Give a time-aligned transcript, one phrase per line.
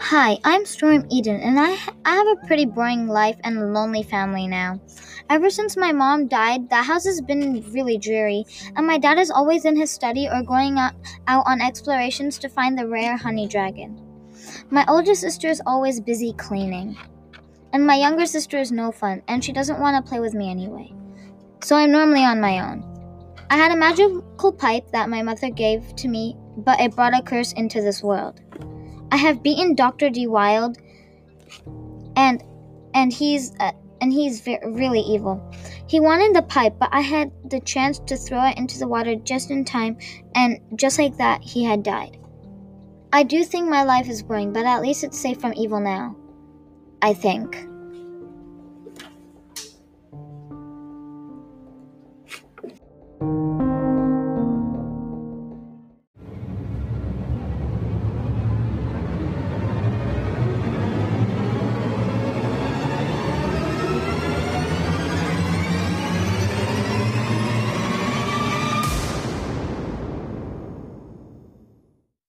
[0.00, 4.04] Hi, I'm Storm Eden, and I, I have a pretty boring life and a lonely
[4.04, 4.80] family now.
[5.28, 8.44] Ever since my mom died, the house has been really dreary,
[8.76, 10.94] and my dad is always in his study or going out,
[11.26, 14.00] out on explorations to find the rare honey dragon.
[14.70, 16.96] My older sister is always busy cleaning,
[17.72, 20.48] and my younger sister is no fun, and she doesn't want to play with me
[20.48, 20.92] anyway.
[21.60, 22.84] So I'm normally on my own.
[23.50, 27.22] I had a magical pipe that my mother gave to me, but it brought a
[27.22, 28.40] curse into this world.
[29.10, 30.10] I have beaten Dr.
[30.10, 30.78] D Wild
[32.16, 32.42] and
[32.94, 35.42] and he's uh, and he's ve- really evil.
[35.86, 39.14] He wanted the pipe, but I had the chance to throw it into the water
[39.14, 39.96] just in time,
[40.34, 42.18] and just like that, he had died.
[43.12, 46.16] I do think my life is boring, but at least it's safe from evil now.
[47.00, 47.67] I think.